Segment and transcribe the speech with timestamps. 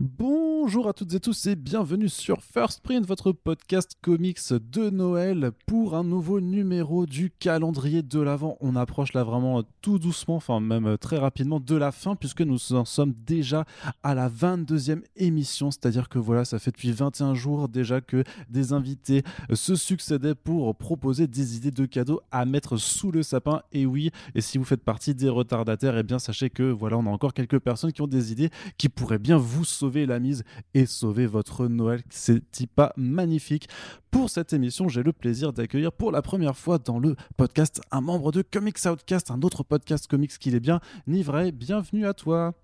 [0.00, 5.50] Bonjour à toutes et tous et bienvenue sur First Print, votre podcast comics de Noël
[5.66, 8.56] pour un nouveau numéro du calendrier de l'Avent.
[8.60, 12.74] On approche là vraiment tout doucement, enfin même très rapidement de la fin puisque nous
[12.74, 13.64] en sommes déjà
[14.04, 18.72] à la 22e émission, c'est-à-dire que voilà, ça fait depuis 21 jours déjà que des
[18.72, 23.62] invités se succédaient pour proposer des idées de cadeaux à mettre sous le sapin.
[23.72, 26.98] Et oui, et si vous faites partie des retardataires, et eh bien sachez que voilà,
[26.98, 30.20] on a encore quelques personnes qui ont des idées qui pourraient bien vous sauver la
[30.20, 30.44] mise
[30.74, 32.02] et sauver votre Noël.
[32.10, 32.42] C'est
[32.74, 33.68] pas magnifique.
[34.10, 38.00] Pour cette émission, j'ai le plaisir d'accueillir pour la première fois dans le podcast un
[38.00, 40.80] membre de Comics Outcast, un autre podcast comics qu'il est bien.
[41.06, 42.54] Nivray, bienvenue à toi.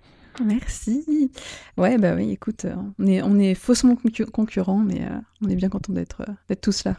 [0.44, 1.30] Merci.
[1.76, 3.96] Ouais, bah oui, écoute, euh, on est, on est faussement
[4.32, 6.04] concurrents, mais euh, on est bien content euh,
[6.48, 6.96] d'être tous là.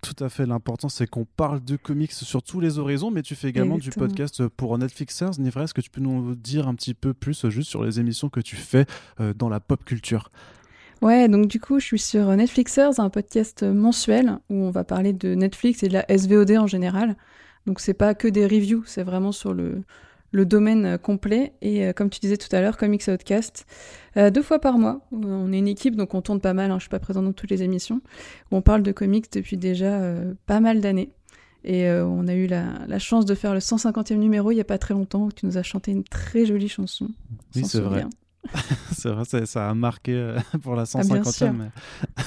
[0.00, 0.46] Tout à fait.
[0.46, 3.90] L'important, c'est qu'on parle de comics sur tous les horizons, mais tu fais également du
[3.90, 5.38] podcast pour Netflixers.
[5.38, 7.98] Nivray, est-ce que tu peux nous dire un petit peu plus euh, juste sur les
[7.98, 8.86] émissions que tu fais
[9.20, 10.30] euh, dans la pop culture?
[11.02, 15.12] Ouais, donc du coup, je suis sur Netflixers, un podcast mensuel où on va parler
[15.12, 17.16] de Netflix et de la SVOD en général.
[17.66, 19.82] Donc c'est pas que des reviews, c'est vraiment sur le,
[20.30, 21.52] le domaine euh, complet.
[21.62, 23.66] Et euh, comme tu disais tout à l'heure, Comics Outcast,
[24.16, 25.00] euh, deux fois par mois.
[25.12, 26.70] On est une équipe, donc on tourne pas mal.
[26.70, 28.00] Hein, je suis pas présente dans toutes les émissions.
[28.50, 30.00] on parle de comics depuis déjà
[30.46, 31.10] pas mal d'années.
[31.64, 34.78] Et on a eu la, chance de faire le 150e numéro il y a pas
[34.78, 37.08] très longtemps où tu nous as chanté une très jolie chanson.
[37.54, 38.04] Oui, c'est vrai.
[38.92, 41.70] c'est vrai, ça, a marqué euh, pour la 150e.
[42.16, 42.22] Ah,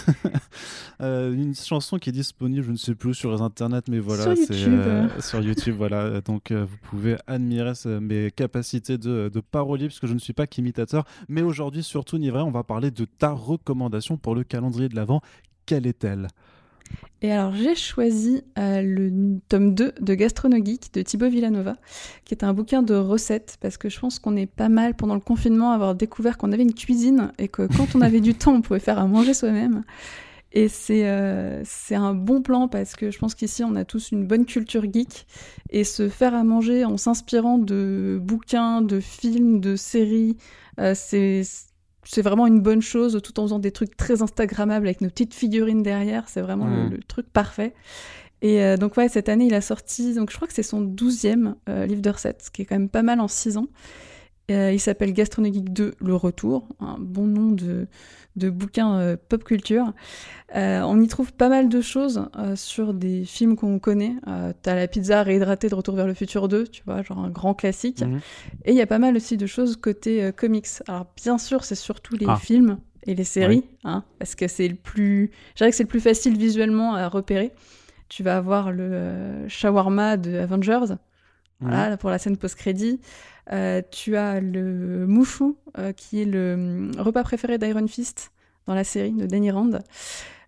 [1.01, 4.35] euh, une chanson qui est disponible, je ne sais plus, sur les internets, mais voilà,
[4.35, 5.75] c'est euh, sur YouTube.
[5.77, 10.47] voilà, donc vous pouvez admirer mes capacités de, de parolier, puisque je ne suis pas
[10.47, 11.05] qu'imitateur.
[11.27, 15.21] Mais aujourd'hui, surtout, Nivray, on va parler de ta recommandation pour le calendrier de l'Avent.
[15.65, 16.27] Quelle est-elle?
[17.21, 21.75] Et alors j'ai choisi euh, le tome 2 de Gastronogeek de Thibaut Villanova,
[22.25, 25.13] qui est un bouquin de recettes, parce que je pense qu'on est pas mal pendant
[25.13, 28.33] le confinement à avoir découvert qu'on avait une cuisine et que quand on avait du
[28.33, 29.83] temps, on pouvait faire à manger soi-même.
[30.53, 34.27] Et c'est euh, un bon plan parce que je pense qu'ici on a tous une
[34.27, 35.25] bonne culture geek
[35.69, 40.37] et se faire à manger en s'inspirant de bouquins, de films, de séries,
[40.79, 41.43] euh, c'est
[42.03, 45.33] c'est vraiment une bonne chose tout en faisant des trucs très Instagrammables avec nos petites
[45.33, 46.27] figurines derrière.
[46.27, 46.99] C'est vraiment le, mm.
[47.07, 47.73] truc parfait.
[48.41, 50.81] Et euh, donc, ouais, cette année, il a sorti, donc je crois que c'est son
[50.81, 53.67] douzième euh, livre de recettes, ce qui est quand même pas mal en six ans.
[54.51, 57.87] Euh, il s'appelle Gastronomique 2, Le Retour, un bon nom de,
[58.35, 59.93] de bouquin euh, pop culture.
[60.55, 64.15] Euh, on y trouve pas mal de choses sur des films qu'on connaît.
[64.61, 67.53] T'as la pizza réhydratée de Retour vers le futur 2, tu vois, genre un grand
[67.53, 68.01] classique.
[68.01, 68.19] Mhm.
[68.65, 70.67] Et il y a pas mal aussi de choses côté comics.
[70.87, 72.35] Alors bien sûr, c'est surtout les ah.
[72.35, 75.89] films et les séries, hein, parce que c'est le plus, je dirais que c'est le
[75.89, 77.51] plus facile visuellement à repérer.
[78.09, 80.95] Tu vas avoir le shawarma de Avengers,
[81.61, 82.99] voilà, pour la scène post-crédit.
[83.51, 88.31] Euh, tu as le Mouchou, euh, qui est le hum, repas préféré d'Iron Fist
[88.65, 89.79] dans la série de Danny Rand.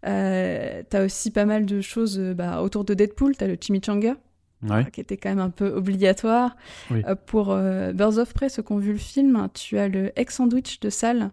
[0.05, 3.35] Euh, tu as aussi pas mal de choses bah, autour de Deadpool.
[3.35, 4.15] Tu as le chimichanga,
[4.93, 6.55] qui était quand même un peu obligatoire.
[7.25, 10.79] pour Birds of Prey, ceux qui ont vu le film, tu as le egg sandwich
[10.79, 11.31] de salle.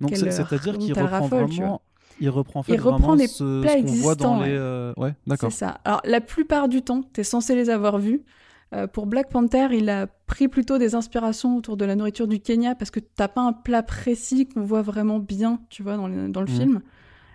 [0.00, 1.82] Donc c'est-à-dire qu'il reprend vraiment...
[2.20, 4.14] Il reprend, il reprend des ce, plats.
[4.14, 5.50] Dans les, ouais, d'accord.
[5.50, 5.80] C'est ça.
[5.84, 8.22] Alors, la plupart du temps, tu es censé les avoir vus.
[8.74, 12.40] Euh, pour Black Panther, il a pris plutôt des inspirations autour de la nourriture du
[12.40, 16.08] Kenya parce que t'as pas un plat précis qu'on voit vraiment bien, tu vois, dans,
[16.08, 16.46] le, mhm.
[16.46, 16.82] film.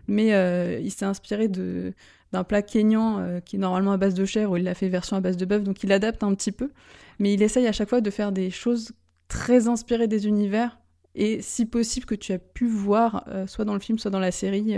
[0.07, 1.93] Mais euh, il s'est inspiré de
[2.31, 4.87] d'un plat kényan euh, qui est normalement à base de chair ou il l'a fait
[4.87, 6.69] version à base de bœuf, donc il adapte un petit peu.
[7.17, 8.91] Mais il essaye à chaque fois de faire des choses
[9.29, 10.77] très inspirées des univers
[11.15, 14.31] et si possible que tu as pu voir soit dans le film, soit dans la
[14.31, 14.75] série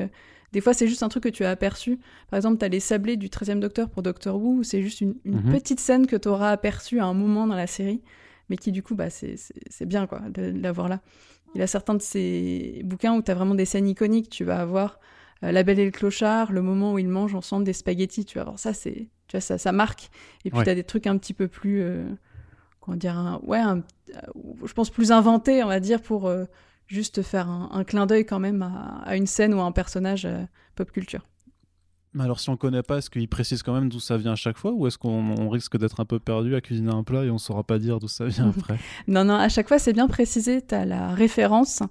[0.52, 2.00] des fois, c'est juste un truc que tu as aperçu.
[2.30, 5.16] Par exemple, tu as les sablés du 13e Docteur pour Doctor Who, c'est juste une,
[5.24, 5.52] mhm.
[5.52, 8.02] petite scène que tu auras aperçue à un moment dans la série,
[8.50, 11.02] mais qui, du coup, bah, c'est bien quoi, de, l'avoir là.
[11.56, 14.30] Il a certains de ces bouquins où tu as vraiment des scènes iconiques.
[14.30, 15.00] Tu vas avoir
[15.44, 18.24] euh, La Belle et le Clochard, le moment où ils mangent ensemble des spaghettis.
[18.24, 20.10] Tu vas voir ça, c'est, tu vois, ça, ça marque.
[20.46, 21.82] Et puis, tu as des trucs un petit peu plus.
[21.82, 22.10] Euh,
[22.80, 23.82] comment dire Ouais, euh,
[24.66, 26.32] je pense plus inventés, on va dire, pour
[26.92, 30.44] juste faire un, clin d'œil quand même à, une scène ou à un personnage euh,
[30.76, 31.26] pop culture.
[32.14, 34.34] Mais alors si on ne connaît pas, est-ce qu'il précise quand même d'où ça vient
[34.34, 37.24] à chaque fois ou est-ce qu'on risque d'être un peu perdu à cuisiner un plat
[37.24, 38.78] et on ne saura pas dire d'où ça vient après?
[39.08, 41.82] Non, non, à chaque fois c'est bien précisé, tu as la référence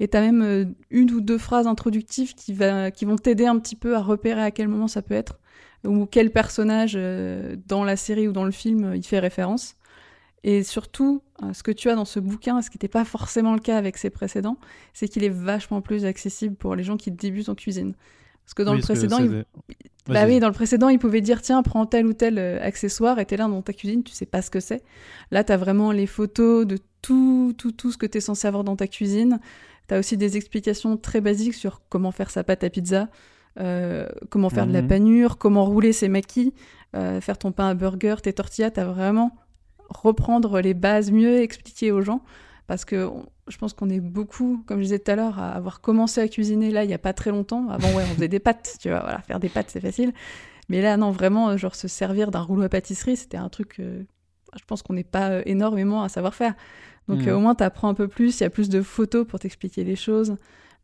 [0.00, 3.46] et tu as même euh, une ou deux phrases introductives qui, va, qui vont t'aider
[3.46, 5.38] un petit peu à repérer à quel moment ça peut être
[5.86, 9.76] ou quel personnage euh, dans la série ou dans le film il fait référence.
[10.44, 13.54] Et surtout, euh, ce que tu as dans ce bouquin, ce qui n'était pas forcément
[13.54, 14.56] le cas avec ses précédents,
[14.94, 17.94] c'est qu'il est vachement plus accessible pour les gens qui débutent en cuisine.
[18.44, 19.44] Parce que dans le précédent, il...
[20.06, 23.18] bah oui, dans le précédent, il pouvait dire tiens, prends tel ou tel euh, accessoire
[23.18, 24.82] et t'es là dans ta cuisine, tu sais pas ce que c'est.
[25.30, 28.46] Là, tu as vraiment les photos de tout, tout, tout ce que tu es censé
[28.48, 29.38] avoir dans ta cuisine.
[29.88, 33.08] Tu as aussi des explications très basiques sur comment faire sa pâte à pizza,
[33.60, 34.88] euh, comment faire de la Mhm.
[34.88, 36.54] panure, comment rouler ses maquis,
[36.96, 38.70] euh, faire ton pain à burger, tes tortillas.
[38.70, 39.36] Tu as vraiment
[39.88, 42.22] reprendre les bases, mieux expliquer aux gens.
[42.66, 45.52] Parce que on- je pense qu'on est beaucoup, comme je disais tout à l'heure, à
[45.52, 47.68] avoir commencé à cuisiner là il n'y a pas très longtemps.
[47.70, 50.12] Avant, ouais, on faisait des pâtes, tu vois, voilà, faire des pâtes c'est facile.
[50.68, 53.76] Mais là, non, vraiment, euh, genre se servir d'un rouleau à pâtisserie, c'était un truc,
[53.80, 54.02] euh,
[54.54, 56.54] je pense qu'on n'est pas euh, énormément à savoir faire.
[57.08, 57.28] Donc Mhm.
[57.28, 59.38] euh, au moins, tu apprends un peu plus, il y a plus de photos pour
[59.38, 60.36] t'expliquer les choses.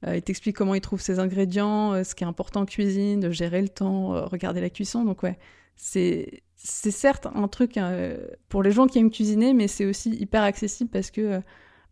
[0.06, 3.31] Euh, il t'explique comment il trouve ses ingrédients, ce qui est important en cuisine, de
[3.31, 5.05] gérer le temps, regarder la cuisson.
[5.05, 5.39] Donc ouais,
[5.77, 8.17] c'est c'est certes un truc euh,
[8.49, 11.41] pour les gens qui aiment cuisiner, mais c'est aussi hyper accessible parce que euh,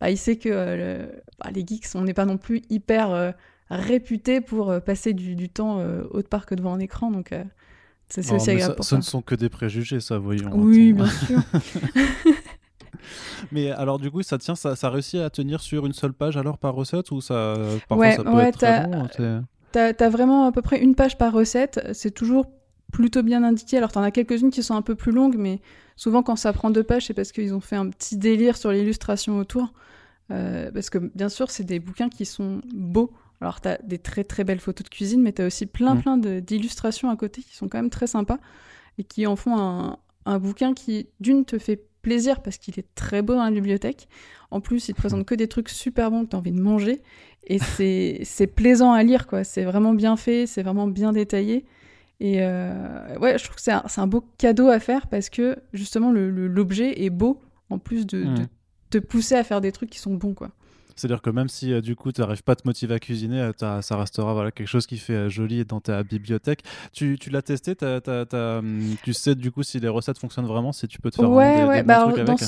[0.00, 0.76] bah, il sait que euh,
[1.06, 3.30] le- bah, les geeks, on n'est pas non plus hyper euh,
[3.70, 5.78] réputés pour passer du, du temps
[6.10, 7.10] autre part que devant un écran.
[7.10, 7.30] Donc
[8.08, 8.96] ça, c'est aussi agréable ça- pour ce ça.
[8.96, 10.50] ne sont que des préjugés, ça, voyons.
[10.54, 11.40] Oui, bien sûr.
[13.50, 16.36] Mais alors, du coup, ça tient, ça, ça réussit à tenir sur une seule page
[16.36, 17.54] alors par recette ou ça,
[17.88, 20.80] parfois Ouais, ça peut ouais, être très long t'es- T'as as vraiment à peu près
[20.80, 21.80] une page par recette.
[21.94, 22.46] C'est toujours
[22.92, 23.78] plutôt bien indiqué.
[23.78, 25.60] Alors, t'en as quelques-unes qui sont un peu plus longues, mais
[25.96, 28.70] souvent, quand ça prend deux pages, c'est parce qu'ils ont fait un petit délire sur
[28.70, 29.72] l'illustration autour.
[30.30, 33.10] Euh, parce que, bien sûr, c'est des bouquins qui sont beaux.
[33.40, 36.02] Alors, t'as des très très belles photos de cuisine, mais t'as aussi plein Mm.
[36.02, 38.38] plein d'illustrations à côté qui sont quand même très sympas
[38.98, 42.86] et qui en font un, un bouquin qui, d'une, te fait plaisir parce qu'il est
[42.94, 44.08] très beau dans la bibliothèque.
[44.50, 46.60] En plus, il te présente que des trucs super bons que tu as envie de
[46.60, 47.00] manger.
[47.46, 49.44] Et c'est c'est plaisant à lire, quoi.
[49.44, 51.64] C'est vraiment bien fait, c'est vraiment bien détaillé.
[52.24, 55.56] Et euh, ouais, je trouve que c'est un, un beau cadeau à faire parce que
[55.72, 58.34] justement, l'objet est beau en plus de, Mm.
[58.36, 58.46] de
[58.90, 60.50] te pousser à faire des trucs qui sont bons, quoi.
[60.94, 63.40] C'est-à-dire que même si euh, du coup tu n'arrives pas à te motiver à cuisiner,
[63.40, 66.62] euh, ça restera voilà, quelque chose qui fait euh, joli dans ta bibliothèque.
[66.92, 70.44] Tu, tu l'as testé, t'as- t'as, hum, tu sais du coup si les recettes fonctionnent
[70.46, 71.76] vraiment, si tu peux te faire ouais, des, ouais.
[71.78, 72.42] des bons Bah, trucs alors, dans, avec.
[72.42, 72.46] hein.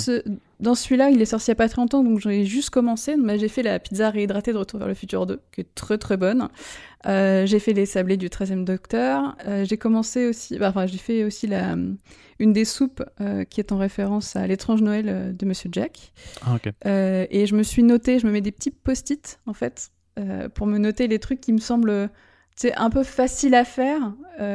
[0.60, 3.16] Dans celui-là, il est sorti il n'y a pas très longtemps, donc j'ai juste commencé.
[3.36, 6.16] J'ai fait la pizza réhydratée de Retour vers le futur 2, qui est très très
[6.16, 6.48] bonne.
[7.06, 9.36] Euh, j'ai fait les sablés du 13e Docteur.
[9.46, 11.76] Euh, j'ai commencé aussi, bah, enfin, j'ai fait aussi la,
[12.38, 16.12] une des soupes euh, qui est en référence à l'étrange Noël de Monsieur Jack.
[16.42, 16.72] Ah, ok.
[16.86, 19.90] Euh, et je me suis noté, je me mets des petits post-it en fait
[20.54, 22.08] pour me noter les trucs qui me semblent
[22.76, 24.14] un peu faciles à faire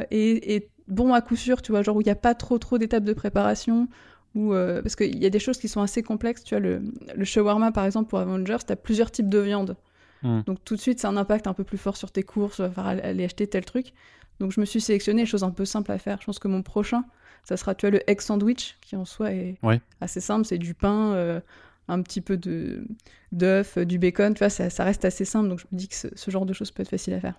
[0.09, 2.57] et, et bons à coup sûr, tu vois, genre où il n'y a pas trop
[2.57, 3.89] trop d'étapes de préparation.
[4.35, 6.81] Ou euh, parce qu'il y a des choses qui sont assez complexes, tu vois, le,
[7.15, 9.75] le shawarma par exemple pour Avengers, tu as plusieurs types de viande.
[10.23, 10.41] Mm.
[10.45, 13.25] Donc tout de suite, c'est un impact un peu plus fort sur tes courses, aller
[13.25, 13.93] acheter tel truc.
[14.39, 16.19] Donc je me suis sélectionné les choses un peu simples à faire.
[16.21, 17.03] Je pense que mon prochain,
[17.43, 19.81] ça sera, tu vois, le egg sandwich, qui en soi est Ouais.
[19.99, 21.39] assez simple, c'est du pain, euh,
[21.87, 22.85] un petit peu de
[23.31, 25.95] d'œuf, du bacon, tu vois, ça, ça reste assez simple, donc je me dis que
[25.95, 27.35] ce, ce genre de choses peut être facile à faire.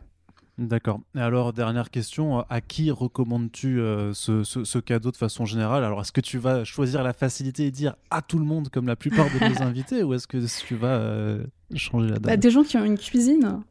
[0.61, 1.01] D'accord.
[1.15, 5.47] Et alors, dernière question, euh, à qui recommandes-tu euh, ce, ce- ce cadeau de façon
[5.47, 5.83] générale?
[5.85, 8.87] Alors, est-ce que tu vas choisir la facilité et dire à tout le monde comme
[8.87, 10.37] la plupart de nos invités ou est-ce que
[10.67, 11.43] tu vas euh,
[11.75, 12.41] changer la Bah, donne?
[12.41, 13.63] des gens qui ont une cuisine,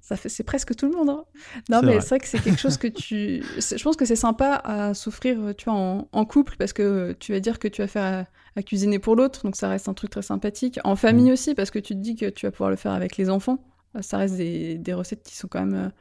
[0.00, 1.10] c'est presque tout le monde.
[1.10, 1.24] hein.
[1.68, 3.42] Non, mais c'est vrai que c'est quelque chose que tu.
[3.58, 7.32] Je pense que c'est sympa à souffrir, tu vois, en, en couple, parce que tu
[7.32, 8.24] vas dire que tu vas faire
[8.56, 10.80] à, à cuisiner pour l'autre, donc ça reste un truc très sympathique.
[10.84, 11.34] En famille Mm.
[11.34, 13.62] aussi, parce que tu te dis que tu vas pouvoir le faire avec les enfants.
[14.00, 15.92] Ça reste des, des recettes qui sont quand même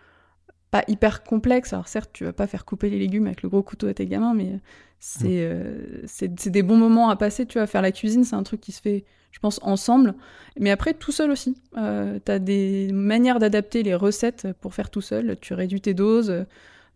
[0.71, 1.73] pas hyper complexes.
[1.73, 4.05] Alors certes, tu vas pas faire couper les légumes avec le gros couteau à tes
[4.05, 4.59] gamins, mais
[4.99, 7.45] c'est euh, c'est c'est des bons moments à passer.
[7.45, 10.13] Tu vois, faire la cuisine, c'est un truc qui se fait, je pense, ensemble.
[10.59, 11.55] Mais après, tout seul aussi.
[11.77, 15.37] Euh, tu as des manières d'adapter les recettes pour faire tout seul.
[15.41, 16.45] Tu réduis tes doses.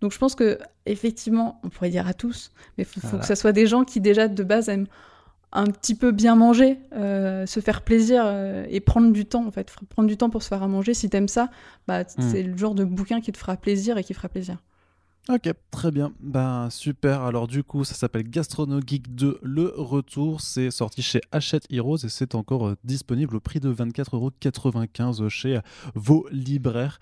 [0.01, 3.25] Donc je pense que effectivement, on pourrait dire à tous, mais il faut, faut que
[3.25, 4.87] ça soit des gens qui déjà de base aiment
[5.55, 9.51] un petit peu bien manger, euh, se faire plaisir euh, et prendre du temps en
[9.51, 10.93] fait, prendre du temps pour se faire à manger.
[10.93, 11.49] Si t'aimes ça,
[11.87, 12.29] bah, t- Mm.
[12.31, 14.57] c'est le genre de bouquin qui te fera plaisir et qui fera plaisir.
[15.29, 16.11] Ok, très bien.
[16.19, 17.21] Ben super.
[17.21, 20.41] Alors du coup, ça s'appelle Gastrono Geek 2 Le Retour.
[20.41, 25.59] C'est sorti chez Hachette Heroes et c'est encore euh, disponible au prix de 24,95€ chez
[25.95, 26.99] vos libraires.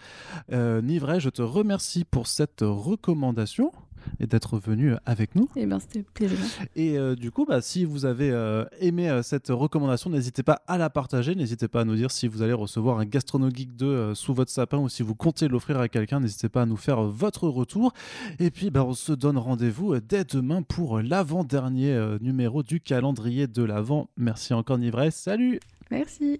[0.51, 3.71] Nivray, je te remercie pour cette recommandation
[4.19, 5.47] et d'être venu avec nous.
[5.55, 6.37] Et ben c'était plaisir.
[6.75, 10.61] Et euh, du coup, bah, si vous avez euh, aimé euh, cette recommandation, n'hésitez pas
[10.67, 11.35] à la partager.
[11.35, 14.33] N'hésitez pas à nous dire si vous allez recevoir un Gastrono Geek 2 euh, sous
[14.33, 16.19] votre sapin ou si vous comptez l'offrir à quelqu'un.
[16.19, 17.93] N'hésitez pas à nous faire votre retour.
[18.39, 23.63] Et puis, bah, on se donne rendez-vous dès demain pour l'avant-dernier numéro du calendrier de
[23.63, 24.09] l'Avent.
[24.17, 25.11] Merci encore, Nivray.
[25.11, 26.39] Salut Merci.